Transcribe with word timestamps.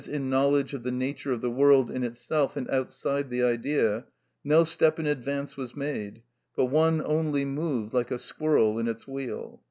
_,in 0.07 0.31
knowledge 0.31 0.73
of 0.73 0.81
the 0.81 0.91
nature 0.91 1.31
of 1.31 1.41
the 1.41 1.51
world 1.51 1.91
in 1.91 2.01
itself 2.03 2.57
and 2.57 2.67
outside 2.71 3.29
the 3.29 3.43
idea, 3.43 4.03
no 4.43 4.63
step 4.63 4.97
in 4.97 5.05
advance 5.05 5.55
was 5.55 5.75
made, 5.75 6.23
but 6.55 6.65
one 6.65 7.03
only 7.05 7.45
moved 7.45 7.93
like 7.93 8.09
a 8.09 8.17
squirrel 8.17 8.79
in 8.79 8.87
its 8.87 9.07
wheel. 9.07 9.59